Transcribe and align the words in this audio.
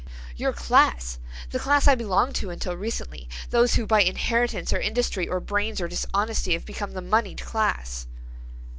"Your 0.35 0.51
class; 0.51 1.19
the 1.51 1.59
class 1.59 1.87
I 1.87 1.93
belonged 1.93 2.33
to 2.37 2.49
until 2.49 2.75
recently; 2.75 3.29
those 3.51 3.75
who 3.75 3.85
by 3.85 4.01
inheritance 4.01 4.73
or 4.73 4.79
industry 4.81 5.27
or 5.27 5.39
brains 5.39 5.79
or 5.79 5.87
dishonesty 5.87 6.53
have 6.53 6.65
become 6.65 6.93
the 6.93 7.03
moneyed 7.03 7.41
class." 7.43 8.07